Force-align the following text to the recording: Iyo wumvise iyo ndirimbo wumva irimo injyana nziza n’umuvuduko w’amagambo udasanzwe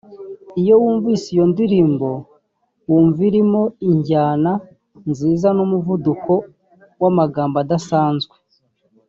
Iyo 0.61 0.73
wumvise 0.81 1.25
iyo 1.33 1.45
ndirimbo 1.53 2.09
wumva 2.87 3.19
irimo 3.29 3.61
injyana 3.89 4.51
nziza 5.09 5.47
n’umuvuduko 5.57 6.31
w’amagambo 7.01 7.55
udasanzwe 7.63 8.35